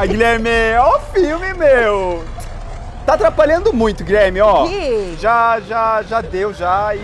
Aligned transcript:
Ah, 0.00 0.06
Guilherme, 0.06 0.48
ó 0.78 0.96
o 0.96 1.00
filme, 1.12 1.52
meu! 1.54 2.22
Tá 3.04 3.14
atrapalhando 3.14 3.72
muito, 3.72 4.04
Guilherme, 4.04 4.40
ó. 4.40 4.64
Que? 4.64 5.16
Já, 5.16 5.58
já, 5.58 6.04
já 6.04 6.20
deu, 6.20 6.54
já. 6.54 6.94
E 6.94 7.00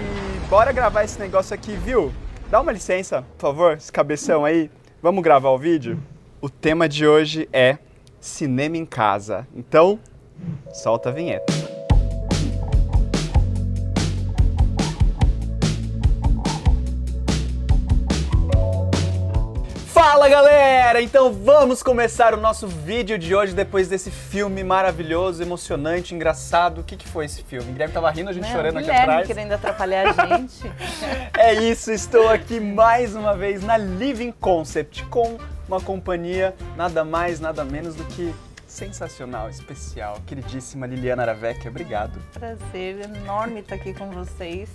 bora 0.49 0.71
gravar 0.71 1.03
esse 1.03 1.19
negócio 1.19 1.53
aqui, 1.53 1.75
viu? 1.75 2.15
Dá 2.49 2.61
uma 2.61 2.71
licença, 2.71 3.23
por 3.37 3.49
favor, 3.49 3.73
esse 3.77 3.91
cabeção 3.91 4.45
aí. 4.45 4.71
Vamos 5.03 5.25
gravar 5.25 5.51
o 5.51 5.59
vídeo? 5.59 6.01
O 6.41 6.49
tema 6.49 6.89
de 6.89 7.05
hoje 7.05 7.49
é 7.53 7.79
cinema 8.21 8.77
em 8.77 8.87
casa. 8.87 9.45
Então, 9.57 9.99
solta 10.73 11.09
a 11.09 11.13
vinheta. 11.13 11.53
Fala 20.07 20.29
galera! 20.29 21.01
Então 21.01 21.33
vamos 21.33 21.83
começar 21.83 22.35
o 22.35 22.37
nosso 22.37 22.69
vídeo 22.69 23.19
de 23.19 23.35
hoje 23.35 23.55
depois 23.55 23.89
desse 23.89 24.11
filme 24.11 24.63
maravilhoso, 24.63 25.43
emocionante, 25.43 26.15
engraçado. 26.15 26.83
O 26.83 26.85
que, 26.85 26.95
que 26.95 27.09
foi 27.09 27.25
esse 27.25 27.43
filme? 27.43 27.71
O 27.71 27.73
Guilherme 27.73 27.95
tava 27.95 28.11
rindo, 28.11 28.29
a 28.29 28.33
gente 28.35 28.45
Não, 28.45 28.51
chorando 28.53 28.77
aqui 28.77 28.85
Guilherme 28.87 29.13
atrás. 29.13 29.27
querendo 29.27 29.53
atrapalhar 29.53 30.09
a 30.09 30.37
gente. 30.37 30.71
É 31.39 31.55
isso, 31.55 31.91
estou 31.91 32.29
aqui 32.29 32.61
mais 32.61 33.17
uma 33.17 33.35
vez 33.35 33.65
na 33.65 33.79
Living 33.79 34.31
Concept 34.33 35.05
com 35.07 35.39
uma 35.67 35.81
companhia 35.81 36.55
nada 36.77 37.03
mais, 37.03 37.41
nada 37.41 37.65
menos 37.65 37.95
do 37.95 38.05
que 38.05 38.35
sensacional, 38.75 39.49
especial, 39.49 40.19
queridíssima 40.27 40.87
Liliana 40.87 41.23
Aravec. 41.23 41.67
Obrigado. 41.69 42.21
Prazer 42.33 43.03
enorme 43.03 43.61
estar 43.61 43.77
aqui 43.77 43.95
com 43.95 44.11
vocês. 44.11 44.69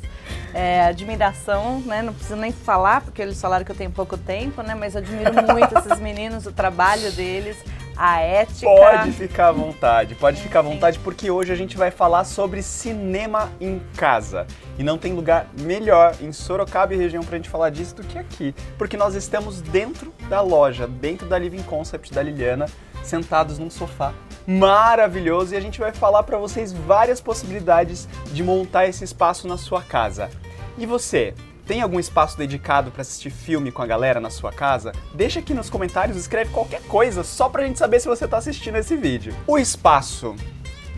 É, 0.54 0.86
admiração, 0.86 1.82
né? 1.82 2.02
Não 2.02 2.14
preciso 2.14 2.38
nem 2.38 2.52
falar, 2.52 3.02
porque 3.02 3.22
eles 3.22 3.40
falaram 3.40 3.66
que 3.66 3.72
eu 3.72 3.76
tenho 3.76 3.92
pouco 3.92 4.18
tempo, 4.18 4.62
né? 4.62 4.74
Mas 4.74 4.96
admiro 4.96 5.34
muito 5.34 5.78
esses 5.78 6.00
meninos, 6.00 6.46
o 6.46 6.52
trabalho 6.54 7.12
deles, 7.12 7.58
a 7.96 8.22
ética. 8.22 8.66
Pode 8.66 9.12
ficar 9.12 9.50
à 9.50 9.52
vontade, 9.52 10.16
pode 10.16 10.42
ficar 10.42 10.60
à 10.60 10.64
vontade, 10.64 10.98
porque 11.00 11.30
hoje 11.30 11.52
a 11.52 11.56
gente 11.56 11.76
vai 11.76 11.92
falar 11.92 12.24
sobre 12.24 12.64
cinema 12.64 13.52
em 13.60 13.82
casa. 13.98 14.48
E 14.78 14.84
não 14.84 14.98
tem 14.98 15.14
lugar 15.14 15.48
melhor 15.60 16.16
em 16.22 16.32
Sorocaba 16.32 16.94
e 16.94 16.98
região 16.98 17.22
pra 17.22 17.36
gente 17.36 17.50
falar 17.50 17.70
disso 17.70 17.96
do 17.96 18.04
que 18.04 18.18
aqui. 18.18 18.56
Porque 18.78 18.96
nós 18.96 19.14
estamos 19.14 19.60
dentro 19.60 20.14
da 20.30 20.40
loja, 20.40 20.88
dentro 20.88 21.28
da 21.28 21.38
Living 21.38 21.64
Concept 21.64 22.14
da 22.14 22.24
Liliana, 22.24 22.68
sentados 23.04 23.58
num 23.58 23.70
sofá 23.70 24.14
maravilhoso 24.50 25.54
e 25.54 25.58
a 25.58 25.62
gente 25.62 25.80
vai 25.80 25.92
falar 25.92 26.24
para 26.24 26.38
vocês 26.38 26.74
várias 26.74 27.22
possibilidades 27.22 28.08
de 28.34 28.44
montar 28.44 28.88
esse 28.88 29.04
espaço 29.04 29.48
na 29.48 29.58
sua 29.58 29.84
casa. 29.84 30.32
E 30.76 30.88
você, 30.88 31.36
tem 31.68 31.84
algum 31.84 32.00
espaço 32.00 32.36
dedicado 32.36 32.90
para 32.90 33.04
assistir 33.04 33.30
filme 33.30 33.72
com 33.72 33.84
a 33.84 33.86
galera 33.86 34.20
na 34.20 34.32
sua 34.32 34.52
casa? 34.52 34.92
Deixa 35.14 35.40
aqui 35.40 35.54
nos 35.54 35.70
comentários, 35.70 36.18
escreve 36.18 36.50
qualquer 36.52 36.82
coisa 36.84 37.24
só 37.24 37.48
pra 37.48 37.64
gente 37.64 37.78
saber 37.78 38.00
se 38.00 38.08
você 38.08 38.28
tá 38.28 38.38
assistindo 38.38 38.78
esse 38.78 38.98
vídeo. 38.98 39.36
O 39.46 39.56
espaço 39.56 40.36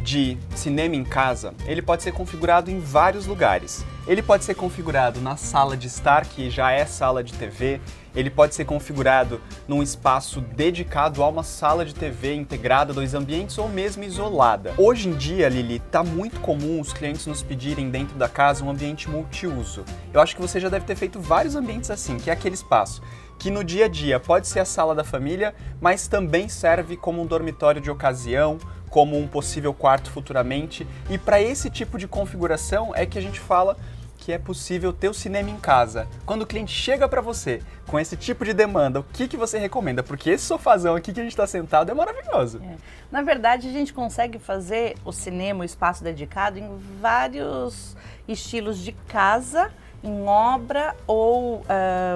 de 0.04 0.38
cinema 0.56 0.96
em 0.96 1.04
casa, 1.04 1.54
ele 1.66 1.82
pode 1.82 2.04
ser 2.04 2.12
configurado 2.12 2.72
em 2.72 2.80
vários 2.80 3.26
lugares. 3.26 3.86
Ele 4.08 4.22
pode 4.22 4.44
ser 4.44 4.56
configurado 4.56 5.22
na 5.22 5.38
sala 5.38 5.78
de 5.78 5.88
estar, 5.88 6.26
que 6.26 6.50
já 6.50 6.72
é 6.72 6.86
sala 6.86 7.24
de 7.24 7.34
TV. 7.34 7.80
Ele 8.16 8.30
pode 8.30 8.56
ser 8.56 8.66
configurado 8.66 9.40
num 9.68 9.82
espaço 9.82 10.42
dedicado 10.42 11.24
a 11.24 11.30
uma 11.30 11.44
sala 11.44 11.86
de 11.86 11.94
TV 11.94 12.34
integrada, 12.34 12.94
dois 12.94 13.14
ambientes 13.14 13.58
ou 13.58 13.70
mesmo 13.70 14.04
isolada. 14.04 14.74
Hoje 14.78 15.08
em 15.08 15.14
dia, 15.14 15.48
Lili, 15.48 15.80
tá 15.80 16.04
muito 16.04 16.40
comum 16.40 16.82
os 16.82 16.92
clientes 16.92 17.28
nos 17.28 17.44
pedirem 17.44 17.90
dentro 17.90 18.18
da 18.18 18.28
casa 18.28 18.66
um 18.66 18.70
ambiente 18.70 19.10
multiuso. 19.10 19.86
Eu 20.12 20.20
acho 20.20 20.36
que 20.36 20.42
você 20.42 20.60
já 20.60 20.68
deve 20.68 20.86
ter 20.86 20.96
feito 20.96 21.20
vários 21.20 21.56
ambientes 21.56 21.92
assim, 21.92 22.18
que 22.18 22.30
é 22.30 22.34
aquele 22.34 22.56
espaço 22.56 23.02
que 23.42 23.50
no 23.50 23.64
dia 23.64 23.86
a 23.86 23.88
dia 23.88 24.20
pode 24.20 24.48
ser 24.48 24.60
a 24.60 24.66
sala 24.66 24.94
da 24.94 25.04
família, 25.04 25.56
mas 25.82 26.08
também 26.08 26.48
serve 26.48 26.96
como 26.96 27.24
um 27.24 27.26
dormitório 27.26 27.82
de 27.82 27.90
ocasião, 27.90 28.60
como 28.92 29.18
um 29.18 29.26
possível 29.26 29.74
quarto 29.74 30.12
futuramente. 30.12 30.86
E 31.10 31.18
para 31.18 31.42
esse 31.42 31.70
tipo 31.72 31.98
de 31.98 32.08
configuração 32.08 32.94
é 32.94 33.06
que 33.06 33.18
a 33.18 33.22
gente 33.22 33.40
fala 33.40 33.76
que 34.18 34.32
é 34.32 34.38
possível 34.38 34.94
ter 34.94 35.10
o 35.10 35.14
cinema 35.16 35.50
em 35.50 35.58
casa. 35.58 36.08
Quando 36.28 36.44
o 36.44 36.46
cliente 36.46 36.72
chega 36.72 37.10
para 37.10 37.22
você 37.22 37.60
com 37.88 38.00
esse 38.00 38.16
tipo 38.16 38.46
de 38.46 38.54
demanda, 38.54 39.00
o 39.00 39.04
que, 39.04 39.28
que 39.28 39.36
você 39.36 39.58
recomenda? 39.58 40.04
Porque 40.04 40.30
esse 40.30 40.46
sofazão 40.46 40.96
aqui 40.96 41.12
que 41.12 41.20
a 41.20 41.24
gente 41.24 41.32
está 41.32 41.48
sentado 41.48 41.90
é 41.90 41.94
maravilhoso. 41.94 42.62
É. 42.64 42.76
Na 43.12 43.24
verdade, 43.24 43.68
a 43.68 43.72
gente 43.72 43.92
consegue 43.92 44.38
fazer 44.38 44.96
o 45.04 45.12
cinema, 45.12 45.62
o 45.62 45.64
espaço 45.64 46.04
dedicado, 46.04 46.60
em 46.60 46.70
vários 47.02 47.98
estilos 48.28 48.78
de 48.78 48.92
casa, 48.92 49.72
em 50.04 50.26
obra 50.26 50.96
ou 51.06 51.64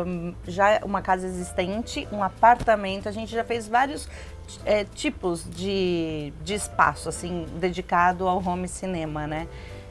um, 0.05 0.33
já 0.47 0.79
uma 0.83 1.01
casa 1.01 1.27
existente, 1.27 2.07
um 2.11 2.23
apartamento. 2.23 3.07
A 3.07 3.11
gente 3.11 3.31
já 3.31 3.43
fez 3.43 3.67
vários 3.67 4.07
é, 4.65 4.83
tipos 4.83 5.47
de, 5.49 6.33
de 6.43 6.53
espaço, 6.53 7.09
assim, 7.09 7.45
dedicado 7.59 8.27
ao 8.27 8.37
home 8.37 8.67
cinema, 8.67 9.27
né? 9.27 9.47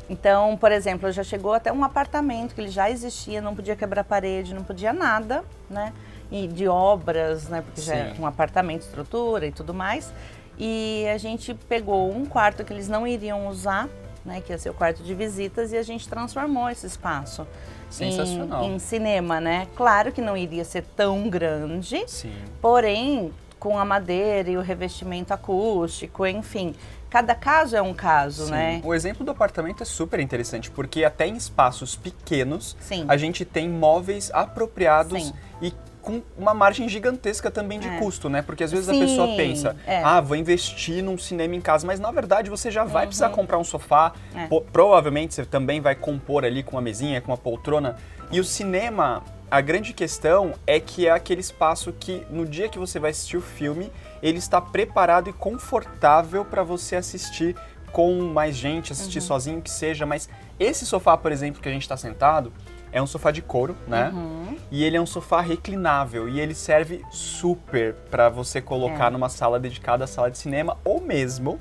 Então, 0.08 0.56
por 0.56 0.70
exemplo, 0.70 1.10
já 1.10 1.24
chegou 1.24 1.54
até 1.54 1.72
um 1.72 1.82
apartamento 1.82 2.54
que 2.54 2.60
ele 2.60 2.68
já 2.68 2.90
existia, 2.90 3.40
não 3.40 3.54
podia 3.54 3.74
quebrar 3.74 4.04
parede, 4.04 4.54
não 4.54 4.62
podia 4.62 4.92
nada, 4.92 5.42
né? 5.70 5.92
E 6.30 6.46
de 6.46 6.68
obras, 6.68 7.48
né? 7.48 7.62
Porque 7.62 7.80
já 7.80 7.94
é 7.94 8.14
um 8.18 8.26
apartamento, 8.26 8.82
estrutura 8.82 9.46
e 9.46 9.52
tudo 9.52 9.72
mais. 9.72 10.12
E 10.58 11.06
a 11.12 11.18
gente 11.18 11.54
pegou 11.54 12.14
um 12.14 12.26
quarto 12.26 12.64
que 12.64 12.72
eles 12.72 12.88
não 12.88 13.06
iriam 13.06 13.48
usar, 13.48 13.88
né? 14.24 14.40
Que 14.40 14.52
ia 14.52 14.58
ser 14.58 14.70
o 14.70 14.74
quarto 14.74 15.02
de 15.02 15.14
visitas, 15.14 15.72
e 15.72 15.76
a 15.76 15.82
gente 15.82 16.08
transformou 16.08 16.68
esse 16.68 16.86
espaço. 16.86 17.46
Sensacional. 17.90 18.64
Em, 18.64 18.74
em 18.74 18.78
cinema, 18.78 19.40
né? 19.40 19.68
Claro 19.76 20.10
que 20.10 20.20
não 20.20 20.36
iria 20.36 20.64
ser 20.64 20.84
tão 20.96 21.28
grande, 21.28 22.04
Sim. 22.08 22.32
porém 22.60 23.32
com 23.58 23.78
a 23.78 23.84
madeira 23.84 24.50
e 24.50 24.56
o 24.56 24.60
revestimento 24.60 25.32
acústico, 25.32 26.26
enfim. 26.26 26.74
Cada 27.08 27.34
caso 27.34 27.76
é 27.76 27.80
um 27.80 27.94
caso, 27.94 28.46
Sim. 28.46 28.50
né? 28.50 28.80
O 28.84 28.92
exemplo 28.92 29.24
do 29.24 29.30
apartamento 29.30 29.82
é 29.82 29.86
super 29.86 30.18
interessante, 30.18 30.70
porque 30.70 31.04
até 31.04 31.26
em 31.26 31.36
espaços 31.36 31.94
pequenos 31.94 32.76
Sim. 32.80 33.04
a 33.08 33.16
gente 33.16 33.44
tem 33.44 33.68
móveis 33.68 34.30
apropriados 34.34 35.26
Sim. 35.26 35.32
e 35.62 35.72
com 36.04 36.22
uma 36.38 36.52
margem 36.52 36.88
gigantesca 36.88 37.50
também 37.50 37.80
de 37.80 37.88
É. 37.88 37.98
custo, 37.98 38.28
né? 38.28 38.42
Porque 38.42 38.62
às 38.62 38.70
vezes 38.70 38.88
a 38.88 38.92
Sim, 38.92 39.00
pessoa 39.00 39.34
pensa, 39.36 39.74
é. 39.86 40.02
ah, 40.04 40.20
vou 40.20 40.36
investir 40.36 41.02
num 41.02 41.16
cinema 41.16 41.56
em 41.56 41.60
casa, 41.60 41.86
mas 41.86 41.98
na 41.98 42.10
verdade 42.10 42.50
você 42.50 42.70
já 42.70 42.84
vai 42.84 43.06
precisar 43.06 43.28
Uhum. 43.30 43.34
comprar 43.34 43.58
um 43.58 43.64
sofá, 43.64 44.12
É. 44.34 44.46
provavelmente 44.70 45.34
você 45.34 45.44
também 45.46 45.80
vai 45.80 45.94
compor 45.94 46.44
ali 46.44 46.62
com 46.62 46.76
uma 46.76 46.82
mesinha, 46.82 47.20
com 47.20 47.32
uma 47.32 47.38
poltrona. 47.38 47.96
E 48.30 48.38
o 48.38 48.44
cinema, 48.44 49.22
a 49.50 49.60
grande 49.60 49.92
questão 49.94 50.52
é 50.66 50.78
que 50.78 51.06
é 51.06 51.10
aquele 51.10 51.40
espaço 51.40 51.92
que 51.92 52.26
no 52.30 52.44
dia 52.44 52.68
que 52.68 52.78
você 52.78 52.98
vai 52.98 53.10
assistir 53.10 53.36
o 53.36 53.42
filme, 53.42 53.90
ele 54.22 54.38
está 54.38 54.60
preparado 54.60 55.30
e 55.30 55.32
confortável 55.32 56.44
para 56.44 56.62
você 56.62 56.96
assistir 56.96 57.56
com 57.92 58.12
mais 58.22 58.56
gente, 58.56 58.92
assistir 58.92 59.18
Uhum. 59.20 59.24
sozinho 59.26 59.62
que 59.62 59.70
seja, 59.70 60.04
mas 60.04 60.28
esse 60.58 60.84
sofá, 60.84 61.16
por 61.16 61.30
exemplo, 61.32 61.62
que 61.62 61.68
a 61.68 61.72
gente 61.72 61.82
está 61.82 61.96
sentado, 61.96 62.52
é 62.90 63.00
um 63.02 63.06
sofá 63.06 63.30
de 63.30 63.40
couro, 63.42 63.76
né? 63.88 64.10
Uhum. 64.12 64.43
E 64.70 64.82
ele 64.84 64.96
é 64.96 65.00
um 65.00 65.06
sofá 65.06 65.40
reclinável 65.40 66.28
e 66.28 66.40
ele 66.40 66.54
serve 66.54 67.04
super 67.10 67.94
para 68.10 68.28
você 68.28 68.60
colocar 68.60 69.06
É. 69.06 69.10
numa 69.10 69.28
sala 69.28 69.58
dedicada 69.58 70.04
à 70.04 70.06
sala 70.06 70.30
de 70.30 70.38
cinema 70.38 70.76
ou 70.84 71.00
mesmo 71.00 71.58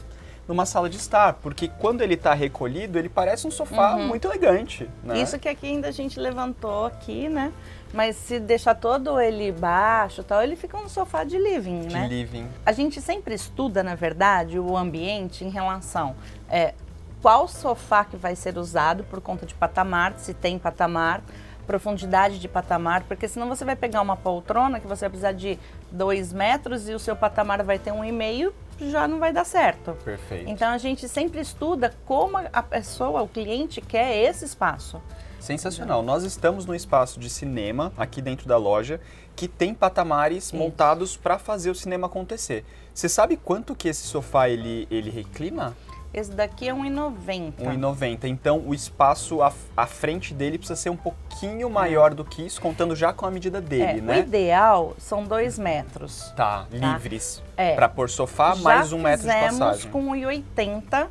numa 0.48 0.66
sala 0.66 0.90
de 0.90 0.98
estar, 0.98 1.34
porque 1.36 1.70
quando 1.80 2.02
ele 2.02 2.18
tá 2.18 2.34
recolhido, 2.34 3.00
ele 3.00 3.08
parece 3.08 3.48
um 3.48 3.52
sofá 3.52 3.96
Uhum. 3.96 4.08
muito 4.08 4.28
elegante, 4.28 4.90
né? 5.02 5.18
Isso 5.22 5.40
que 5.40 5.48
aqui 5.48 5.68
ainda 5.68 5.88
a 5.88 5.92
gente 5.92 6.20
levantou 6.20 6.86
aqui, 6.86 7.30
né? 7.30 7.54
Mas 7.94 8.18
se 8.18 8.40
deixar 8.42 8.76
todo 8.76 9.22
ele 9.22 9.54
baixo 9.54 10.22
tal, 10.22 10.44
ele 10.44 10.58
fica 10.58 10.76
um 10.78 10.90
sofá 10.90 11.24
de 11.24 11.38
living, 11.38 11.88
de 11.88 11.94
né? 11.94 12.08
living. 12.08 12.46
A 12.66 12.74
gente 12.74 13.00
sempre 13.00 13.34
estuda, 13.36 13.82
na 13.84 13.96
verdade, 13.96 14.60
o 14.60 14.76
ambiente 14.76 15.46
em 15.46 15.50
relação 15.50 16.14
é, 16.50 16.74
qual 17.22 17.48
sofá 17.48 18.04
que 18.04 18.18
vai 18.18 18.36
ser 18.36 18.58
usado 18.58 19.06
por 19.06 19.22
conta 19.22 19.46
de 19.46 19.54
patamar, 19.54 20.16
se 20.18 20.34
tem 20.34 20.60
patamar, 20.60 21.22
profundidade 21.66 22.40
de 22.40 22.48
patamar, 22.48 23.04
porque 23.04 23.28
senão 23.28 23.48
você 23.48 23.64
vai 23.66 23.76
pegar 23.76 24.02
uma 24.02 24.16
poltrona 24.16 24.80
que 24.80 24.88
você 24.88 25.02
vai 25.02 25.10
precisar 25.10 25.32
de 25.32 25.60
dois 25.92 26.34
metros 26.34 26.88
e 26.88 26.94
o 26.94 27.00
seu 27.00 27.16
patamar 27.16 27.64
vai 27.64 27.80
ter 27.80 27.92
um 27.92 28.04
e 28.04 28.12
meio, 28.12 28.54
já 28.80 29.08
não 29.08 29.20
vai 29.20 29.32
dar 29.32 29.46
certo. 29.46 29.94
Perfeito. 30.04 30.50
Então 30.50 30.70
a 30.70 30.78
gente 30.78 31.08
sempre 31.08 31.40
estuda 31.40 31.94
como 32.06 32.38
a 32.38 32.64
pessoa, 32.64 33.22
o 33.22 33.28
cliente 33.28 33.82
quer 33.82 34.16
esse 34.18 34.46
espaço. 34.46 35.02
Sensacional. 35.40 36.02
Nós 36.02 36.24
estamos 36.24 36.66
no 36.66 36.74
espaço 36.74 37.20
de 37.20 37.30
cinema 37.30 37.92
aqui 37.98 38.22
dentro 38.22 38.48
da 38.48 38.56
loja 38.56 39.02
que 39.36 39.48
tem 39.48 39.74
patamares 39.74 40.54
montados 40.54 41.18
para 41.18 41.38
fazer 41.38 41.70
o 41.70 41.76
cinema 41.76 42.08
acontecer. 42.08 42.64
Você 42.94 43.10
sabe 43.10 43.36
quanto 43.36 43.76
que 43.76 43.90
esse 43.90 44.08
sofá 44.08 44.48
ele, 44.48 44.88
ele 44.90 45.10
reclina? 45.10 45.76
Esse 46.14 46.32
daqui 46.32 46.70
é 46.70 46.74
1,90. 46.74 47.54
1,90. 47.58 48.26
Então 48.26 48.60
o 48.66 48.74
espaço 48.74 49.42
à, 49.42 49.52
à 49.76 49.88
frente 49.88 50.32
dele 50.34 50.60
precisa 50.60 50.80
ser 50.80 50.92
um 50.92 50.96
pouquinho 50.96 51.70
maior 51.70 52.14
do 52.14 52.24
que 52.24 52.46
isso, 52.46 52.62
contando 52.62 52.96
já 52.96 53.12
com 53.12 53.26
a 53.26 53.32
medida 53.32 53.60
dele, 53.60 54.00
é, 54.00 54.02
né? 54.02 54.16
O 54.18 54.20
ideal 54.20 54.94
são 55.00 55.24
2 55.24 55.58
metros. 55.58 56.32
Tá, 56.36 56.68
livres. 56.72 57.42
É. 57.58 57.74
Para 57.74 57.90
pôr 57.90 58.10
sofá, 58.10 58.54
Já 58.54 58.62
mais 58.62 58.94
um 58.94 59.00
metro 59.02 59.28
de 59.28 59.34
passagem. 59.34 59.90
com 59.90 60.12
1,80, 60.12 61.08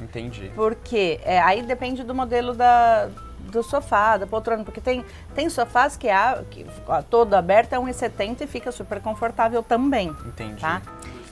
Entendi. 0.00 0.50
porque 0.54 1.20
é, 1.24 1.40
aí 1.40 1.62
depende 1.62 2.02
do 2.02 2.14
modelo 2.14 2.54
da, 2.54 3.10
do 3.40 3.62
sofá, 3.62 4.16
da 4.16 4.26
poltrona, 4.26 4.64
porque 4.64 4.80
tem, 4.80 5.04
tem 5.34 5.50
sofás 5.50 5.94
que, 5.96 6.08
há, 6.08 6.42
que 6.50 6.64
todo 7.10 7.34
aberto 7.34 7.74
é 7.74 7.76
1,70 7.76 8.40
e 8.42 8.46
fica 8.46 8.72
super 8.72 9.00
confortável 9.02 9.62
também, 9.62 10.08
Entendi. 10.26 10.60
tá? 10.60 10.80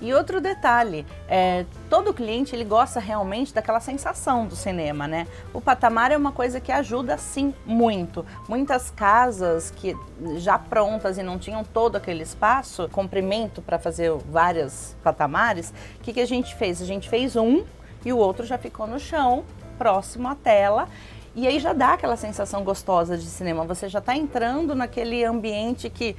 E 0.00 0.12
outro 0.12 0.40
detalhe, 0.40 1.06
é, 1.28 1.64
todo 1.88 2.12
cliente 2.12 2.54
ele 2.54 2.64
gosta 2.64 3.00
realmente 3.00 3.54
daquela 3.54 3.80
sensação 3.80 4.46
do 4.46 4.54
cinema, 4.54 5.08
né? 5.08 5.26
O 5.54 5.60
patamar 5.60 6.12
é 6.12 6.16
uma 6.16 6.32
coisa 6.32 6.60
que 6.60 6.70
ajuda 6.70 7.16
sim 7.16 7.54
muito. 7.64 8.24
Muitas 8.48 8.90
casas 8.90 9.70
que 9.70 9.96
já 10.36 10.58
prontas 10.58 11.16
e 11.16 11.22
não 11.22 11.38
tinham 11.38 11.64
todo 11.64 11.96
aquele 11.96 12.22
espaço, 12.22 12.88
comprimento 12.90 13.62
para 13.62 13.78
fazer 13.78 14.12
vários 14.30 14.94
patamares, 15.02 15.72
o 15.98 16.02
que, 16.02 16.12
que 16.12 16.20
a 16.20 16.26
gente 16.26 16.54
fez? 16.54 16.82
A 16.82 16.84
gente 16.84 17.08
fez 17.08 17.34
um 17.34 17.64
e 18.04 18.12
o 18.12 18.18
outro 18.18 18.44
já 18.44 18.58
ficou 18.58 18.86
no 18.86 19.00
chão, 19.00 19.44
próximo 19.78 20.28
à 20.28 20.34
tela. 20.34 20.88
E 21.34 21.46
aí 21.46 21.58
já 21.60 21.74
dá 21.74 21.92
aquela 21.92 22.16
sensação 22.16 22.64
gostosa 22.64 23.16
de 23.16 23.26
cinema. 23.26 23.62
Você 23.66 23.90
já 23.90 23.98
está 23.98 24.16
entrando 24.16 24.74
naquele 24.74 25.22
ambiente 25.22 25.90
que 25.90 26.16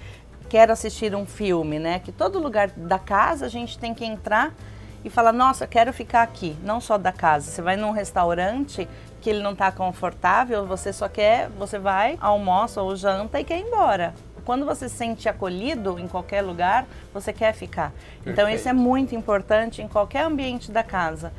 quer 0.50 0.72
assistir 0.72 1.14
um 1.16 1.26
filme, 1.26 1.80
né? 1.80 2.00
Que 2.00 2.12
todo 2.12 2.40
lugar 2.40 2.70
da 2.70 3.00
casa 3.00 3.46
a 3.46 3.50
gente 3.50 3.78
tem 3.78 3.94
que 3.94 4.06
entrar 4.06 4.54
e 5.04 5.10
falar, 5.10 5.32
nossa, 5.32 5.68
quero 5.68 5.94
ficar 5.94 6.24
aqui, 6.24 6.56
não 6.64 6.82
só 6.82 6.98
da 6.98 7.12
casa. 7.12 7.50
Você 7.50 7.62
vai 7.62 7.76
num 7.76 7.92
restaurante 7.92 8.88
que 9.22 9.30
ele 9.30 9.42
não 9.42 9.54
está 9.54 9.72
confortável, 9.72 10.66
você 10.66 10.92
só 10.92 11.08
quer, 11.08 11.50
você 11.50 11.78
vai, 11.80 12.18
almoça 12.20 12.82
ou 12.82 12.96
janta 12.96 13.40
e 13.40 13.44
quer 13.44 13.60
ir 13.60 13.68
embora. 13.68 14.14
Quando 14.46 14.66
você 14.66 14.88
se 14.88 14.96
sente 14.96 15.28
acolhido 15.28 16.00
em 16.00 16.08
qualquer 16.08 16.42
lugar, 16.42 16.88
você 17.14 17.34
quer 17.34 17.54
ficar. 17.54 17.92
Perfeito. 17.92 18.30
Então 18.30 18.50
isso 18.50 18.70
é 18.70 18.74
muito 18.74 19.14
importante 19.14 19.82
em 19.82 19.88
qualquer 19.88 20.24
ambiente 20.24 20.72
da 20.72 20.84
casa. 20.84 21.34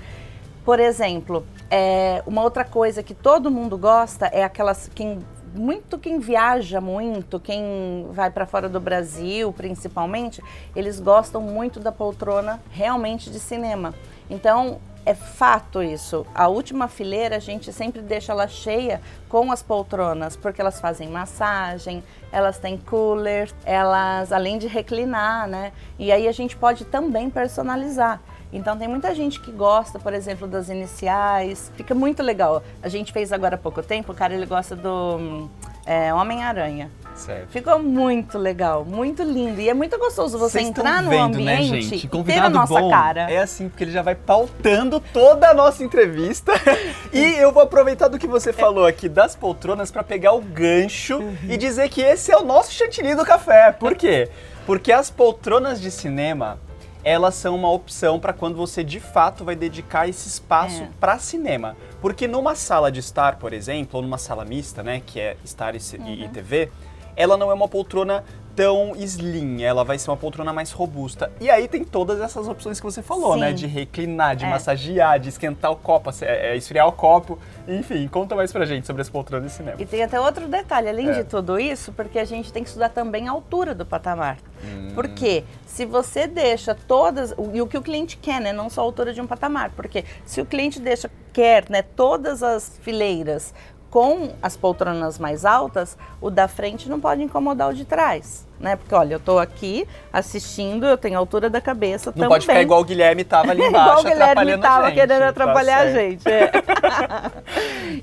Por 0.65 0.79
exemplo, 0.79 1.47
é, 1.71 2.23
uma 2.27 2.43
outra 2.43 2.65
coisa 2.65 3.03
que 3.03 3.15
todo 3.15 3.51
mundo 3.51 3.79
gosta 3.79 4.27
é 4.27 4.45
aquelas 4.45 4.91
quem 4.95 5.25
muito 5.59 5.99
quem 5.99 6.19
viaja 6.19 6.81
muito, 6.81 7.41
quem 7.41 8.07
vai 8.13 8.31
para 8.31 8.47
fora 8.47 8.69
do 8.69 8.81
Brasil, 8.81 9.53
principalmente, 9.53 10.43
eles 10.75 11.01
gostam 11.01 11.41
muito 11.43 11.81
da 11.81 11.93
poltrona 11.93 12.63
realmente 12.71 13.31
de 13.31 13.41
cinema. 13.41 13.95
Então, 14.31 14.79
é 15.05 15.15
fato 15.15 15.83
isso. 15.83 16.27
A 16.35 16.49
última 16.49 16.87
fileira 16.87 17.37
a 17.37 17.39
gente 17.39 17.73
sempre 17.73 18.03
deixa 18.03 18.33
ela 18.33 18.47
cheia 18.47 19.01
com 19.29 19.51
as 19.51 19.63
poltronas, 19.63 20.37
porque 20.37 20.61
elas 20.61 20.81
fazem 20.81 21.09
massagem, 21.09 22.05
elas 22.31 22.59
têm 22.59 22.77
cooler, 22.77 23.51
elas 23.65 24.33
além 24.33 24.59
de 24.59 24.67
reclinar, 24.67 25.49
né? 25.49 25.73
E 25.99 26.13
aí 26.13 26.29
a 26.29 26.33
gente 26.33 26.55
pode 26.57 26.85
também 26.85 27.31
personalizar. 27.31 28.21
Então 28.53 28.77
tem 28.77 28.89
muita 28.89 29.15
gente 29.15 29.41
que 29.41 29.53
gosta, 29.53 29.99
por 29.99 30.15
exemplo, 30.15 30.47
das 30.47 30.69
iniciais. 30.69 31.71
Fica 31.77 31.95
muito 31.95 32.23
legal. 32.23 32.63
A 32.83 32.89
gente 32.89 33.13
fez 33.13 33.33
agora 33.33 33.57
há 33.57 33.59
pouco 33.59 33.83
tempo, 33.83 34.13
o 34.13 34.15
cara 34.15 34.35
ele 34.35 34.47
gosta 34.47 34.75
do 34.75 35.49
é, 35.85 36.13
Homem-Aranha. 36.13 36.91
Certo. 37.15 37.49
Ficou 37.51 37.79
muito 37.79 38.39
legal, 38.39 38.85
muito 38.85 39.23
lindo. 39.23 39.61
E 39.61 39.69
é 39.69 39.75
muito 39.75 39.99
gostoso 39.99 40.39
você 40.39 40.61
entrar 40.61 41.03
no 41.03 41.11
vendo, 41.11 41.39
né, 41.39 41.57
ambiente 41.57 41.73
né, 41.73 41.81
gente? 41.81 42.07
e 42.07 42.25
ter 42.25 42.39
a 42.39 42.49
nossa 42.49 42.81
bom 42.81 42.91
cara. 42.91 43.31
É 43.31 43.39
assim, 43.39 43.69
porque 43.69 43.85
ele 43.85 43.91
já 43.91 44.03
vai 44.03 44.15
pautando 44.15 45.01
toda 45.01 45.49
a 45.49 45.55
nossa 45.55 45.83
entrevista. 45.83 46.53
e 47.13 47.35
eu 47.37 47.51
vou 47.51 47.63
aproveitar 47.63 48.09
do 48.09 48.19
que 48.19 48.27
você 48.27 48.53
falou 48.53 48.87
aqui 48.87 49.09
das 49.09 49.35
poltronas 49.35 49.91
para 49.91 50.05
pegar 50.05 50.33
o 50.33 50.41
gancho 50.41 51.19
uhum. 51.19 51.37
e 51.49 51.57
dizer 51.57 51.89
que 51.89 52.01
esse 52.01 52.31
é 52.31 52.37
o 52.37 52.45
nosso 52.45 52.73
chantilly 52.73 53.15
do 53.15 53.25
café. 53.25 53.73
Por 53.73 53.95
quê? 53.95 54.31
Porque 54.65 54.93
as 54.93 55.11
poltronas 55.11 55.81
de 55.81 55.91
cinema, 55.91 56.59
elas 57.05 57.35
são 57.35 57.55
uma 57.55 57.71
opção 57.71 58.19
para 58.19 58.33
quando 58.33 58.57
você 58.57 58.83
de 58.83 59.01
fato 59.01 59.45
vai 59.45 59.55
dedicar 59.55 60.09
esse 60.09 60.29
espaço 60.29 60.83
é. 60.83 60.89
para 61.01 61.19
cinema. 61.19 61.77
Porque 62.01 62.27
numa 62.27 62.55
sala 62.55 62.91
de 62.91 63.01
estar, 63.01 63.37
por 63.39 63.53
exemplo, 63.53 63.97
ou 63.99 64.03
numa 64.03 64.19
sala 64.19 64.45
mista, 64.45 64.83
né, 64.83 65.03
que 65.05 65.21
é 65.21 65.37
estar 65.45 65.75
e, 65.75 65.79
uhum. 65.99 66.07
e 66.09 66.29
TV, 66.29 66.71
ela 67.17 67.37
não 67.37 67.51
é 67.51 67.55
uma 67.55 67.69
poltrona 67.69 68.25
tão 68.59 68.93
slim, 68.97 69.63
ela 69.63 69.85
vai 69.85 69.97
ser 70.01 70.11
uma 70.11 70.17
poltrona 70.17 70.53
mais 70.53 70.73
robusta. 70.73 71.31
E 71.41 71.49
aí 71.49 71.69
tem 71.69 71.85
todas 71.85 72.21
essas 72.21 72.49
opções 72.49 72.81
que 72.81 72.85
você 72.85 73.01
falou, 73.01 73.37
né, 73.37 73.47
Sim. 73.47 73.53
né? 73.53 73.53
De 73.53 73.67
reclinar, 73.69 74.35
de 74.35 74.45
é. 74.45 74.51
massagear, 74.51 75.21
de 75.21 75.29
esquentar 75.29 75.71
o 75.71 75.77
copo, 75.77 76.11
é, 76.23 76.51
é, 76.51 76.57
esfriar 76.57 76.89
o 76.89 76.91
copo. 76.91 77.39
Enfim, 77.69 78.09
conta 78.09 78.35
mais 78.35 78.51
pra 78.51 78.67
gente 78.67 78.85
sobre 78.85 79.01
as 79.01 79.09
poltronas 79.09 79.49
de 79.49 79.57
cinema. 79.57 79.77
E 79.79 79.87
tem 79.87 80.03
até 80.03 80.19
outro 80.19 80.49
detalhe, 80.49 80.89
além 80.89 81.09
é. 81.09 81.13
de 81.13 81.25
tudo 81.25 81.57
isso, 81.61 81.93
porque 81.93 82.19
a 82.19 82.25
gente 82.25 82.53
tem 82.53 82.65
que 82.65 82.69
estudar 82.69 82.89
também 82.89 83.29
a 83.29 83.31
altura 83.31 83.77
do 83.77 83.87
patamar. 83.87 84.39
Hum. 84.65 84.91
Porque 84.93 85.45
se 85.65 85.85
você 85.85 86.27
deixa 86.27 86.75
todas, 86.75 87.33
e 87.55 87.63
o 87.63 87.67
que 87.69 87.79
o 87.79 87.83
cliente 87.83 88.17
quer, 88.17 88.41
né, 88.41 88.53
não 88.53 88.69
só 88.69 88.81
a 88.81 88.85
altura 88.85 89.15
de 89.15 89.21
um 89.21 89.27
patamar, 89.29 89.71
porque 89.71 90.05
se 90.25 90.41
o 90.41 90.45
cliente 90.45 90.81
deixa, 90.81 91.09
quer, 91.33 91.71
né, 91.71 91.83
todas 91.83 92.43
as 92.43 92.77
fileiras 92.83 93.55
com 93.89 94.33
as 94.43 94.57
poltronas 94.57 95.17
mais 95.17 95.45
altas, 95.45 95.97
o 96.21 96.29
da 96.29 96.49
frente 96.49 96.89
não 96.89 96.99
pode 96.99 97.23
incomodar 97.23 97.71
o 97.71 97.73
de 97.73 97.85
trás 97.85 98.48
né? 98.61 98.77
Porque 98.77 98.95
olha, 98.95 99.15
eu 99.15 99.21
tô 99.21 99.39
aqui 99.39 99.87
assistindo, 100.13 100.87
eu 100.87 100.99
tenho 100.99 101.17
a 101.17 101.19
altura 101.19 101.49
da 101.49 101.61
cabeça 101.61 102.11
Não 102.11 102.15
também. 102.15 102.29
pode 102.29 102.47
ficar 102.47 102.63
igual 102.63 102.81
o 102.81 102.85
Guilherme 102.85 103.25
tava 103.25 103.51
ali 103.51 103.63
embaixo, 103.67 103.89
igual 103.89 104.01
o 104.01 104.05
Guilherme 104.05 104.59
tava 104.59 104.87
gente, 104.87 104.95
querendo 104.95 105.21
tá 105.21 105.29
atrapalhar 105.29 105.77
tá 105.77 105.83
a 105.83 105.93
gente. 105.93 106.29
É. 106.29 106.51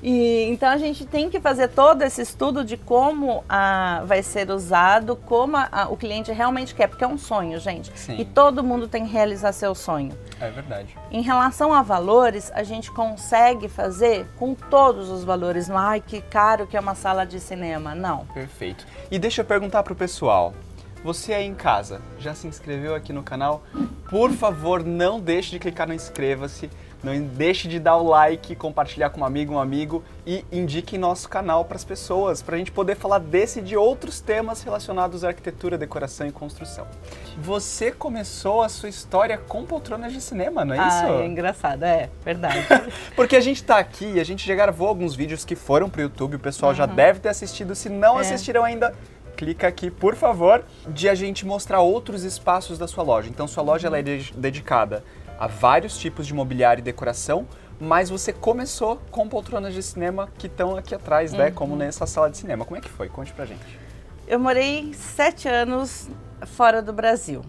e, 0.02 0.44
então 0.50 0.68
a 0.68 0.76
gente 0.76 1.04
tem 1.04 1.28
que 1.28 1.40
fazer 1.40 1.68
todo 1.68 2.02
esse 2.02 2.22
estudo 2.22 2.64
de 2.64 2.76
como 2.76 3.44
a, 3.48 4.02
vai 4.04 4.22
ser 4.22 4.50
usado, 4.50 5.16
como 5.16 5.56
a, 5.56 5.68
a, 5.70 5.88
o 5.88 5.96
cliente 5.96 6.32
realmente 6.32 6.74
quer, 6.74 6.86
porque 6.88 7.04
é 7.04 7.08
um 7.08 7.18
sonho, 7.18 7.58
gente. 7.58 7.90
Sim. 7.98 8.16
E 8.18 8.24
todo 8.24 8.62
mundo 8.62 8.88
tem 8.88 9.04
que 9.04 9.12
realizar 9.12 9.52
seu 9.52 9.74
sonho. 9.74 10.16
É 10.40 10.50
verdade. 10.50 10.96
Em 11.10 11.22
relação 11.22 11.72
a 11.72 11.82
valores, 11.82 12.50
a 12.54 12.62
gente 12.62 12.90
consegue 12.90 13.68
fazer 13.68 14.26
com 14.36 14.54
todos 14.54 15.10
os 15.10 15.24
valores. 15.24 15.68
Não, 15.68 15.78
ai, 15.78 16.00
que 16.00 16.20
caro 16.20 16.66
que 16.66 16.76
é 16.76 16.80
uma 16.80 16.94
sala 16.94 17.24
de 17.24 17.40
cinema. 17.40 17.94
Não. 17.94 18.26
Perfeito. 18.26 18.86
E 19.10 19.18
deixa 19.18 19.40
eu 19.40 19.44
perguntar 19.44 19.82
pro 19.82 19.94
pessoal, 19.94 20.45
você 21.02 21.32
aí 21.34 21.46
em 21.46 21.54
casa, 21.54 22.00
já 22.18 22.34
se 22.34 22.46
inscreveu 22.46 22.94
aqui 22.94 23.12
no 23.12 23.22
canal? 23.22 23.62
Por 24.08 24.32
favor, 24.32 24.84
não 24.84 25.20
deixe 25.20 25.50
de 25.50 25.58
clicar 25.58 25.86
no 25.86 25.94
inscreva-se, 25.94 26.70
não 27.02 27.20
deixe 27.20 27.68
de 27.68 27.78
dar 27.78 27.96
o 27.96 28.08
like, 28.08 28.56
compartilhar 28.56 29.10
com 29.10 29.20
um 29.20 29.24
amigo, 29.24 29.54
um 29.54 29.58
amigo 29.60 30.02
e 30.26 30.44
indique 30.50 30.98
nosso 30.98 31.28
canal 31.28 31.64
para 31.64 31.76
as 31.76 31.84
pessoas, 31.84 32.42
para 32.42 32.56
a 32.56 32.58
gente 32.58 32.72
poder 32.72 32.96
falar 32.96 33.18
desse 33.18 33.60
e 33.60 33.62
de 33.62 33.76
outros 33.76 34.20
temas 34.20 34.62
relacionados 34.62 35.22
à 35.22 35.28
arquitetura, 35.28 35.78
decoração 35.78 36.26
e 36.26 36.32
construção. 36.32 36.86
Você 37.38 37.92
começou 37.92 38.62
a 38.62 38.68
sua 38.68 38.88
história 38.88 39.38
com 39.38 39.64
poltronas 39.64 40.12
de 40.12 40.20
cinema, 40.20 40.64
não 40.64 40.74
é 40.74 40.78
ah, 40.78 40.88
isso? 40.88 41.12
Ah, 41.12 41.22
é 41.22 41.26
engraçado, 41.26 41.84
é 41.84 42.10
verdade. 42.24 42.66
Porque 43.14 43.36
a 43.36 43.40
gente 43.40 43.62
está 43.62 43.78
aqui, 43.78 44.18
a 44.18 44.24
gente 44.24 44.46
já 44.46 44.54
gravou 44.54 44.88
alguns 44.88 45.14
vídeos 45.14 45.44
que 45.44 45.54
foram 45.54 45.88
para 45.88 46.00
o 46.00 46.02
YouTube, 46.02 46.36
o 46.36 46.40
pessoal 46.40 46.72
uhum. 46.72 46.76
já 46.76 46.86
deve 46.86 47.20
ter 47.20 47.28
assistido, 47.28 47.74
se 47.74 47.88
não 47.88 48.18
é. 48.18 48.22
assistiram 48.22 48.64
ainda, 48.64 48.92
clica 49.36 49.68
aqui, 49.68 49.90
por 49.90 50.16
favor, 50.16 50.64
de 50.88 51.08
a 51.08 51.14
gente 51.14 51.44
mostrar 51.46 51.80
outros 51.80 52.24
espaços 52.24 52.78
da 52.78 52.88
sua 52.88 53.04
loja. 53.04 53.28
Então, 53.28 53.46
sua 53.46 53.62
loja 53.62 53.86
ela 53.86 53.98
é 53.98 54.02
de 54.02 54.32
dedicada 54.34 55.04
a 55.38 55.46
vários 55.46 55.98
tipos 55.98 56.26
de 56.26 56.32
mobiliário 56.32 56.80
e 56.80 56.82
decoração, 56.82 57.46
mas 57.78 58.08
você 58.08 58.32
começou 58.32 59.00
com 59.10 59.28
poltronas 59.28 59.74
de 59.74 59.82
cinema 59.82 60.28
que 60.38 60.46
estão 60.46 60.76
aqui 60.76 60.94
atrás, 60.94 61.32
uhum. 61.32 61.38
né? 61.38 61.50
Como 61.50 61.76
nessa 61.76 62.06
sala 62.06 62.30
de 62.30 62.38
cinema. 62.38 62.64
Como 62.64 62.78
é 62.78 62.80
que 62.80 62.88
foi? 62.88 63.08
Conte 63.08 63.32
pra 63.32 63.44
gente. 63.44 63.60
Eu 64.26 64.40
morei 64.40 64.92
sete 64.94 65.46
anos 65.46 66.08
fora 66.46 66.80
do 66.80 66.92
Brasil. 66.92 67.42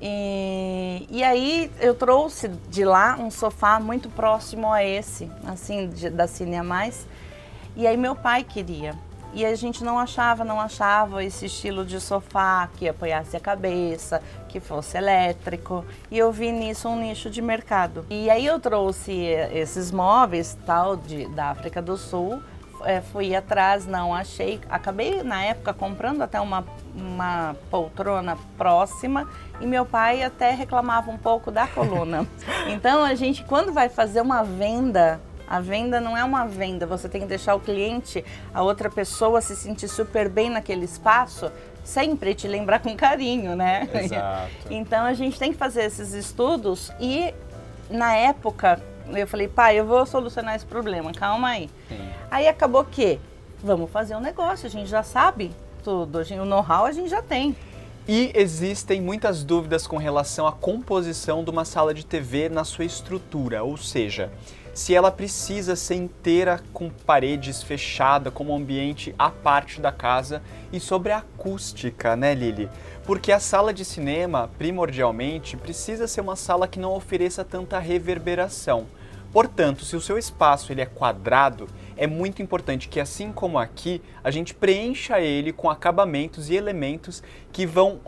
E, 0.00 1.06
e 1.10 1.22
aí 1.22 1.70
eu 1.80 1.94
trouxe 1.94 2.48
de 2.68 2.84
lá 2.84 3.16
um 3.18 3.30
sofá 3.30 3.78
muito 3.78 4.08
próximo 4.08 4.72
a 4.72 4.82
esse, 4.82 5.30
assim, 5.46 5.88
de, 5.88 6.10
da 6.10 6.26
Cine 6.26 6.56
a 6.56 6.64
Mais. 6.64 7.06
E 7.76 7.86
aí 7.86 7.96
meu 7.96 8.14
pai 8.14 8.44
queria. 8.44 8.94
E 9.32 9.46
a 9.46 9.54
gente 9.54 9.82
não 9.82 9.98
achava, 9.98 10.44
não 10.44 10.60
achava 10.60 11.24
esse 11.24 11.46
estilo 11.46 11.84
de 11.84 12.00
sofá 12.00 12.68
que 12.76 12.88
apoiasse 12.88 13.36
a 13.36 13.40
cabeça, 13.40 14.22
que 14.48 14.60
fosse 14.60 14.98
elétrico. 14.98 15.84
E 16.10 16.18
eu 16.18 16.30
vi 16.30 16.52
nisso 16.52 16.88
um 16.88 16.96
nicho 16.96 17.30
de 17.30 17.40
mercado. 17.40 18.04
E 18.10 18.28
aí 18.28 18.44
eu 18.44 18.60
trouxe 18.60 19.12
esses 19.54 19.90
móveis 19.90 20.56
tal 20.66 20.96
de, 20.96 21.26
da 21.28 21.46
África 21.46 21.80
do 21.80 21.96
Sul. 21.96 22.42
É, 22.84 23.00
fui 23.00 23.34
atrás, 23.34 23.86
não 23.86 24.12
achei. 24.12 24.60
Acabei 24.68 25.22
na 25.22 25.42
época 25.42 25.72
comprando 25.72 26.20
até 26.20 26.40
uma, 26.40 26.64
uma 26.94 27.56
poltrona 27.70 28.36
próxima 28.58 29.28
e 29.60 29.66
meu 29.66 29.86
pai 29.86 30.22
até 30.22 30.50
reclamava 30.50 31.10
um 31.10 31.18
pouco 31.18 31.50
da 31.50 31.66
coluna. 31.66 32.26
Então 32.68 33.02
a 33.02 33.14
gente, 33.14 33.44
quando 33.44 33.72
vai 33.72 33.88
fazer 33.88 34.20
uma 34.20 34.42
venda 34.42 35.20
a 35.48 35.60
venda 35.60 36.00
não 36.00 36.16
é 36.16 36.24
uma 36.24 36.46
venda, 36.46 36.86
você 36.86 37.08
tem 37.08 37.22
que 37.22 37.26
deixar 37.26 37.54
o 37.54 37.60
cliente, 37.60 38.24
a 38.52 38.62
outra 38.62 38.90
pessoa 38.90 39.40
se 39.40 39.54
sentir 39.56 39.88
super 39.88 40.28
bem 40.28 40.50
naquele 40.50 40.84
espaço, 40.84 41.50
sempre 41.84 42.34
te 42.34 42.46
lembrar 42.48 42.80
com 42.80 42.96
carinho, 42.96 43.56
né? 43.56 43.88
Exato. 43.92 44.50
Então 44.70 45.04
a 45.04 45.14
gente 45.14 45.38
tem 45.38 45.52
que 45.52 45.58
fazer 45.58 45.84
esses 45.84 46.12
estudos 46.12 46.92
e 47.00 47.34
na 47.90 48.14
época 48.14 48.80
eu 49.08 49.26
falei, 49.26 49.48
pai, 49.48 49.78
eu 49.78 49.84
vou 49.84 50.06
solucionar 50.06 50.54
esse 50.54 50.64
problema, 50.64 51.12
calma 51.12 51.48
aí. 51.48 51.68
Sim. 51.88 52.08
Aí 52.30 52.48
acabou 52.48 52.84
que 52.84 53.20
vamos 53.62 53.90
fazer 53.90 54.16
um 54.16 54.20
negócio, 54.20 54.66
a 54.66 54.70
gente 54.70 54.88
já 54.88 55.02
sabe 55.02 55.50
tudo, 55.82 56.18
o 56.18 56.44
know-how 56.44 56.84
a 56.84 56.92
gente 56.92 57.08
já 57.08 57.20
tem. 57.20 57.54
E 58.06 58.32
existem 58.34 59.00
muitas 59.00 59.44
dúvidas 59.44 59.86
com 59.86 59.96
relação 59.96 60.46
à 60.46 60.52
composição 60.52 61.44
de 61.44 61.50
uma 61.50 61.64
sala 61.64 61.94
de 61.94 62.04
TV 62.04 62.48
na 62.48 62.64
sua 62.64 62.84
estrutura, 62.84 63.62
ou 63.62 63.76
seja, 63.76 64.32
se 64.74 64.94
ela 64.94 65.10
precisa 65.10 65.76
ser 65.76 65.96
inteira 65.96 66.60
com 66.72 66.88
paredes 66.88 67.62
fechada, 67.62 68.30
como 68.30 68.54
ambiente 68.54 69.14
à 69.18 69.30
parte 69.30 69.80
da 69.80 69.92
casa, 69.92 70.42
e 70.72 70.80
sobre 70.80 71.12
a 71.12 71.18
acústica, 71.18 72.16
né, 72.16 72.34
Lili? 72.34 72.70
Porque 73.04 73.32
a 73.32 73.40
sala 73.40 73.72
de 73.72 73.84
cinema, 73.84 74.50
primordialmente, 74.56 75.56
precisa 75.56 76.06
ser 76.06 76.22
uma 76.22 76.36
sala 76.36 76.66
que 76.66 76.78
não 76.78 76.94
ofereça 76.94 77.44
tanta 77.44 77.78
reverberação. 77.78 78.86
Portanto, 79.32 79.84
se 79.84 79.96
o 79.96 80.00
seu 80.00 80.18
espaço 80.18 80.72
ele 80.72 80.82
é 80.82 80.86
quadrado, 80.86 81.66
é 81.96 82.06
muito 82.06 82.42
importante 82.42 82.88
que, 82.88 83.00
assim 83.00 83.32
como 83.32 83.58
aqui, 83.58 84.00
a 84.22 84.30
gente 84.30 84.54
preencha 84.54 85.20
ele 85.20 85.52
com 85.52 85.70
acabamentos 85.70 86.48
e 86.50 86.54
elementos 86.54 87.22
que 87.50 87.66
vão 87.66 88.00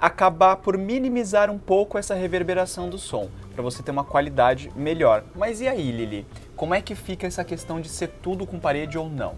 acabar 0.00 0.56
por 0.56 0.76
minimizar 0.76 1.50
um 1.50 1.58
pouco 1.58 1.98
essa 1.98 2.14
reverberação 2.14 2.88
do 2.88 2.98
som, 2.98 3.28
para 3.54 3.62
você 3.62 3.82
ter 3.82 3.90
uma 3.90 4.04
qualidade 4.04 4.70
melhor. 4.76 5.24
Mas 5.34 5.60
e 5.60 5.68
aí, 5.68 5.90
Lili? 5.90 6.26
Como 6.54 6.74
é 6.74 6.80
que 6.80 6.94
fica 6.94 7.26
essa 7.26 7.44
questão 7.44 7.80
de 7.80 7.88
ser 7.88 8.08
tudo 8.22 8.46
com 8.46 8.58
parede 8.58 8.98
ou 8.98 9.08
não? 9.08 9.34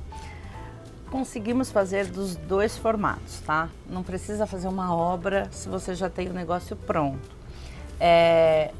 Conseguimos 1.10 1.70
fazer 1.70 2.06
dos 2.06 2.36
dois 2.36 2.76
formatos, 2.76 3.40
tá? 3.40 3.68
Não 3.88 4.02
precisa 4.02 4.46
fazer 4.46 4.68
uma 4.68 4.94
obra 4.94 5.48
se 5.50 5.68
você 5.68 5.94
já 5.94 6.10
tem 6.10 6.28
o 6.28 6.32
negócio 6.32 6.76
pronto. 6.76 7.36
É, 7.98 8.72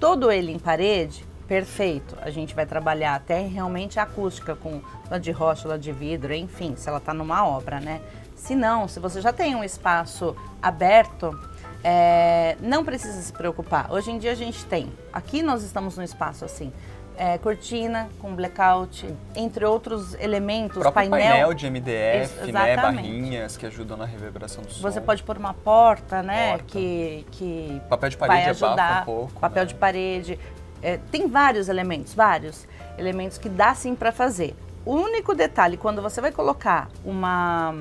todo 0.00 0.30
ele 0.32 0.52
em 0.52 0.58
parede 0.58 1.24
perfeito. 1.46 2.16
A 2.20 2.30
gente 2.30 2.54
vai 2.54 2.66
trabalhar 2.66 3.14
até 3.14 3.46
realmente 3.46 3.98
a 3.98 4.02
acústica 4.02 4.56
com 4.56 4.80
lá 5.10 5.18
de 5.18 5.30
rocha, 5.30 5.68
lá 5.68 5.76
de 5.76 5.92
vidro, 5.92 6.34
enfim, 6.34 6.74
se 6.76 6.88
ela 6.88 6.98
está 6.98 7.14
numa 7.14 7.46
obra, 7.46 7.80
né? 7.80 8.00
Se 8.36 8.54
não, 8.54 8.86
se 8.86 9.00
você 9.00 9.20
já 9.20 9.32
tem 9.32 9.56
um 9.56 9.64
espaço 9.64 10.36
aberto, 10.62 11.36
é, 11.82 12.56
não 12.60 12.84
precisa 12.84 13.20
se 13.20 13.32
preocupar. 13.32 13.90
Hoje 13.90 14.10
em 14.10 14.18
dia 14.18 14.32
a 14.32 14.34
gente 14.36 14.64
tem, 14.66 14.92
aqui 15.12 15.42
nós 15.42 15.62
estamos 15.62 15.96
num 15.96 16.04
espaço 16.04 16.44
assim, 16.44 16.72
é, 17.16 17.38
cortina 17.38 18.08
com 18.20 18.34
blackout, 18.34 19.08
entre 19.34 19.64
outros 19.64 20.14
elementos, 20.14 20.84
o 20.84 20.92
painel, 20.92 21.18
painel 21.18 21.54
de 21.54 21.70
MDF, 21.70 22.52
né, 22.52 22.76
barrinhas 22.76 23.56
que 23.56 23.64
ajudam 23.64 23.96
na 23.96 24.04
reverberação 24.04 24.62
do 24.62 24.70
som. 24.70 24.82
Você 24.82 25.00
pode 25.00 25.22
pôr 25.22 25.38
uma 25.38 25.54
porta, 25.54 26.22
né, 26.22 26.50
Porta. 26.50 26.64
que 26.68 27.26
que 27.32 27.82
Papel 27.88 28.10
de 28.10 28.16
parede 28.18 28.40
vai 28.42 28.50
ajudar, 28.50 29.02
um 29.02 29.04
pouco. 29.06 29.40
papel 29.40 29.62
né? 29.62 29.68
de 29.68 29.74
parede. 29.74 30.38
É, 30.82 30.98
tem 31.10 31.26
vários 31.26 31.70
elementos, 31.70 32.12
vários 32.12 32.66
elementos 32.98 33.38
que 33.38 33.48
dá 33.48 33.74
sim 33.74 33.94
para 33.94 34.12
fazer. 34.12 34.54
O 34.84 34.94
único 34.94 35.34
detalhe, 35.34 35.76
quando 35.76 36.02
você 36.02 36.20
vai 36.20 36.30
colocar 36.30 36.88
uma 37.04 37.74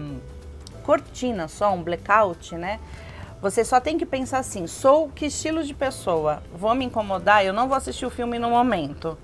cortina 0.86 1.48
só, 1.48 1.74
um 1.74 1.82
blackout, 1.82 2.56
né? 2.56 2.80
Você 3.42 3.66
só 3.66 3.80
tem 3.80 3.98
que 3.98 4.06
pensar 4.06 4.40
assim: 4.40 4.68
sou 4.68 5.10
que 5.10 5.26
estilo 5.26 5.64
de 5.64 5.74
pessoa? 5.74 6.42
Vou 6.54 6.74
me 6.76 6.86
incomodar? 6.86 7.44
Eu 7.44 7.54
não 7.54 7.68
vou 7.68 7.76
assistir 7.76 8.06
o 8.06 8.10
filme 8.10 8.38
no 8.40 8.50
momento. 8.50 9.18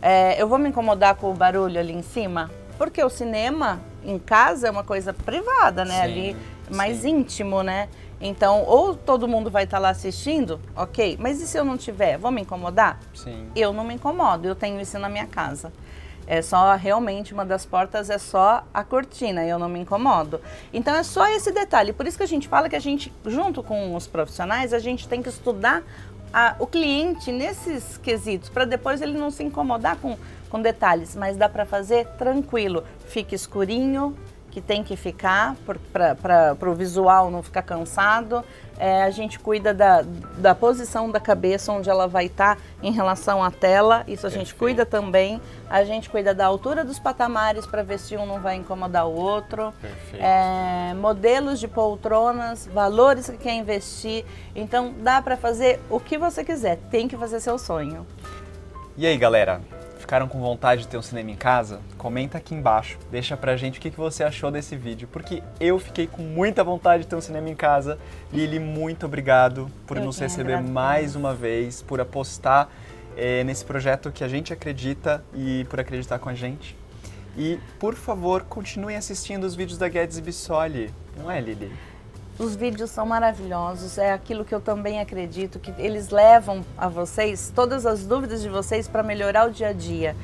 É, 0.00 0.40
eu 0.40 0.48
vou 0.48 0.58
me 0.58 0.68
incomodar 0.68 1.14
com 1.14 1.30
o 1.30 1.34
barulho 1.34 1.78
ali 1.78 1.92
em 1.92 2.02
cima? 2.02 2.50
Porque 2.76 3.02
o 3.02 3.08
cinema 3.08 3.80
em 4.04 4.18
casa 4.18 4.66
é 4.66 4.70
uma 4.70 4.82
coisa 4.82 5.12
privada, 5.12 5.84
né? 5.84 5.96
Sim, 5.96 6.02
ali 6.02 6.36
mais 6.70 6.98
sim. 6.98 7.10
íntimo, 7.10 7.62
né? 7.62 7.88
Então, 8.20 8.64
ou 8.66 8.94
todo 8.94 9.28
mundo 9.28 9.50
vai 9.50 9.64
estar 9.64 9.78
lá 9.78 9.90
assistindo, 9.90 10.60
ok. 10.76 11.16
Mas 11.20 11.40
e 11.40 11.46
se 11.46 11.58
eu 11.58 11.64
não 11.64 11.76
tiver? 11.76 12.18
Vou 12.18 12.30
me 12.30 12.40
incomodar? 12.40 13.00
Sim. 13.14 13.48
Eu 13.54 13.72
não 13.72 13.84
me 13.84 13.94
incomodo, 13.94 14.46
eu 14.46 14.54
tenho 14.54 14.80
isso 14.80 14.98
na 14.98 15.08
minha 15.08 15.26
casa. 15.26 15.72
É 16.26 16.40
só 16.40 16.74
realmente 16.76 17.34
uma 17.34 17.44
das 17.44 17.66
portas 17.66 18.08
é 18.08 18.16
só 18.18 18.64
a 18.72 18.84
cortina, 18.84 19.44
eu 19.44 19.58
não 19.58 19.68
me 19.68 19.80
incomodo. 19.80 20.40
Então 20.72 20.94
é 20.94 21.02
só 21.02 21.26
esse 21.28 21.50
detalhe. 21.52 21.92
Por 21.92 22.06
isso 22.06 22.16
que 22.16 22.22
a 22.22 22.28
gente 22.28 22.46
fala 22.48 22.68
que 22.68 22.76
a 22.76 22.80
gente, 22.80 23.12
junto 23.26 23.62
com 23.62 23.94
os 23.94 24.06
profissionais, 24.06 24.72
a 24.72 24.78
gente 24.78 25.08
tem 25.08 25.20
que 25.22 25.28
estudar 25.28 25.82
a- 26.32 26.54
o 26.58 26.66
cliente 26.66 27.30
nesses 27.32 27.98
quesitos, 27.98 28.48
para 28.48 28.64
depois 28.64 29.02
ele 29.02 29.18
não 29.18 29.30
se 29.30 29.42
incomodar 29.42 29.96
com, 29.96 30.16
com 30.48 30.62
detalhes. 30.62 31.14
Mas 31.16 31.36
dá 31.36 31.48
para 31.48 31.66
fazer 31.66 32.06
tranquilo. 32.16 32.84
Fica 33.08 33.34
escurinho, 33.34 34.16
que 34.50 34.60
tem 34.60 34.84
que 34.84 34.96
ficar 34.96 35.56
para 35.92 36.70
o 36.70 36.74
visual 36.74 37.30
não 37.30 37.42
ficar 37.42 37.62
cansado. 37.62 38.44
É, 38.82 39.04
a 39.04 39.10
gente 39.10 39.38
cuida 39.38 39.72
da, 39.72 40.02
da 40.38 40.56
posição 40.56 41.08
da 41.08 41.20
cabeça, 41.20 41.70
onde 41.70 41.88
ela 41.88 42.08
vai 42.08 42.26
estar 42.26 42.58
em 42.82 42.90
relação 42.90 43.40
à 43.40 43.48
tela. 43.48 44.02
Isso 44.08 44.26
a 44.26 44.28
gente 44.28 44.52
cuida 44.56 44.84
também. 44.84 45.40
A 45.70 45.84
gente 45.84 46.10
cuida 46.10 46.34
da 46.34 46.46
altura 46.46 46.84
dos 46.84 46.98
patamares 46.98 47.64
para 47.64 47.84
ver 47.84 48.00
se 48.00 48.16
um 48.16 48.26
não 48.26 48.40
vai 48.40 48.56
incomodar 48.56 49.06
o 49.06 49.14
outro. 49.14 49.72
É, 50.14 50.94
modelos 50.94 51.60
de 51.60 51.68
poltronas, 51.68 52.66
valores 52.74 53.30
que 53.30 53.36
quer 53.36 53.54
investir. 53.54 54.24
Então 54.52 54.92
dá 54.98 55.22
para 55.22 55.36
fazer 55.36 55.78
o 55.88 56.00
que 56.00 56.18
você 56.18 56.42
quiser. 56.42 56.78
Tem 56.90 57.06
que 57.06 57.16
fazer 57.16 57.38
seu 57.38 57.60
sonho. 57.60 58.04
E 58.96 59.06
aí, 59.06 59.16
galera? 59.16 59.60
Ficaram 60.12 60.28
com 60.28 60.38
vontade 60.40 60.82
de 60.82 60.88
ter 60.88 60.98
um 60.98 61.02
cinema 61.02 61.30
em 61.30 61.36
casa? 61.36 61.80
Comenta 61.96 62.36
aqui 62.36 62.54
embaixo. 62.54 62.98
Deixa 63.10 63.34
pra 63.34 63.56
gente 63.56 63.78
o 63.78 63.80
que 63.80 63.88
você 63.88 64.22
achou 64.22 64.50
desse 64.50 64.76
vídeo, 64.76 65.08
porque 65.10 65.42
eu 65.58 65.78
fiquei 65.78 66.06
com 66.06 66.20
muita 66.20 66.62
vontade 66.62 67.04
de 67.04 67.08
ter 67.08 67.16
um 67.16 67.20
cinema 67.22 67.48
em 67.48 67.54
casa. 67.54 67.98
Lili, 68.30 68.58
muito 68.58 69.06
obrigado 69.06 69.70
por 69.86 69.96
Eu 69.96 70.04
nos 70.04 70.18
receber 70.18 70.52
agradeço. 70.52 70.70
mais 70.70 71.16
uma 71.16 71.34
vez, 71.34 71.80
por 71.80 71.98
apostar 71.98 72.68
eh, 73.16 73.42
nesse 73.44 73.64
projeto 73.64 74.12
que 74.12 74.22
a 74.22 74.28
gente 74.28 74.52
acredita 74.52 75.24
e 75.32 75.64
por 75.70 75.80
acreditar 75.80 76.18
com 76.18 76.28
a 76.28 76.34
gente. 76.34 76.76
E, 77.34 77.58
por 77.80 77.94
favor, 77.94 78.42
continuem 78.42 78.98
assistindo 78.98 79.44
os 79.44 79.54
vídeos 79.54 79.78
da 79.78 79.88
Guedes 79.88 80.20
Bissoli. 80.20 80.92
Não 81.16 81.30
é, 81.30 81.40
Lili? 81.40 81.72
Os 82.38 82.56
vídeos 82.56 82.90
são 82.90 83.04
maravilhosos, 83.04 83.98
é 83.98 84.12
aquilo 84.12 84.44
que 84.44 84.54
eu 84.54 84.60
também 84.60 85.00
acredito, 85.00 85.58
que 85.58 85.72
eles 85.78 86.08
levam 86.08 86.64
a 86.76 86.88
vocês 86.88 87.52
todas 87.54 87.84
as 87.84 88.06
dúvidas 88.06 88.40
de 88.40 88.48
vocês 88.48 88.88
para 88.88 89.02
melhorar 89.02 89.48
o 89.48 89.52
dia 89.52 89.68
a 89.68 89.72
dia 89.72 90.16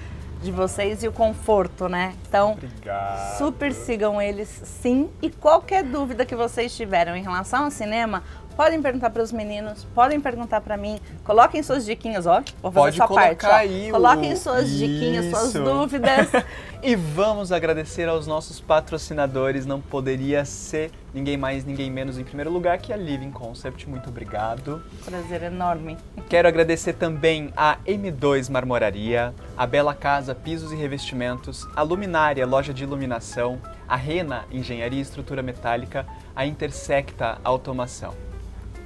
de 0.43 0.53
vocês 0.53 1.03
e 1.03 1.09
o 1.09 1.13
conforto, 1.13 1.89
né? 1.89 2.15
Então, 2.29 2.53
Obrigado. 2.53 3.39
super 3.39 3.73
sigam 3.73 4.23
eles 4.23 4.49
sim. 4.49 5.11
E 5.21 5.31
qualquer 5.31 5.83
dúvida 5.83 6.25
que 6.25 6.35
vocês 6.35 6.75
tiveram 6.77 7.17
em 7.17 7.23
relação 7.23 7.65
ao 7.65 7.71
cinema, 7.71 8.23
podem 8.59 8.83
perguntar 8.83 9.11
para 9.11 9.23
os 9.23 9.31
meninos, 9.31 9.85
podem 9.95 10.21
perguntar 10.21 10.61
para 10.61 10.77
mim. 10.77 10.99
Coloquem 11.23 11.63
suas 11.63 11.87
diquinhas, 11.87 12.27
ó. 12.27 12.43
Vou 12.61 12.73
fazer 12.73 12.85
Pode 12.87 12.97
sua 12.97 13.07
colocar 13.07 13.27
parte. 13.29 13.47
ó. 13.47 13.53
aí 13.53 13.89
o- 13.89 13.93
Coloquem 13.93 14.35
suas 14.35 14.69
diquinhas, 14.69 15.27
suas 15.27 15.49
Isso. 15.55 15.63
dúvidas. 15.63 16.29
E 16.81 16.95
vamos 16.95 17.51
agradecer 17.51 18.09
aos 18.09 18.29
nossos 18.29 18.61
patrocinadores. 18.61 19.67
Não 19.67 19.81
poderia 19.81 20.45
ser 20.45 20.93
ninguém 21.13 21.37
mais, 21.37 21.65
ninguém 21.65 21.91
menos 21.91 22.19
em 22.21 22.23
primeiro 22.23 22.53
lugar 22.53 22.79
que 22.79 22.93
a 22.93 22.97
Living 22.97 23.33
Concept. 23.33 23.89
Muito 23.91 24.09
obrigado. 24.11 24.81
Prazer 25.05 25.43
enorme. 25.43 25.99
Quero 26.29 26.47
agradecer 26.47 26.93
também 26.93 27.53
a 27.57 27.79
M2 27.85 28.49
Marmoraria, 28.49 29.35
a 29.57 29.67
Bela 29.67 29.93
Casa 29.93 30.37
Pisos 30.37 30.71
e 30.71 30.77
Revestimentos, 30.77 31.67
a 31.75 31.83
Luminária 31.83 32.47
Loja 32.47 32.73
de 32.73 32.85
Iluminação, 32.85 33.59
a 33.89 33.97
Rena 33.97 34.45
Engenharia 34.53 35.01
e 35.01 35.03
Estrutura 35.03 35.43
Metálica, 35.43 36.07
a 36.35 36.47
Intersecta 36.47 37.39
Automação 37.43 38.28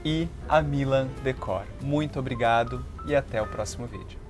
e 0.05 0.29
a 0.49 0.61
Milan 0.63 1.09
Decor. 1.23 1.65
Muito 1.81 2.19
obrigado 2.19 2.85
e 3.07 3.15
até 3.15 3.41
o 3.41 3.47
próximo 3.47 3.87
vídeo. 3.87 4.22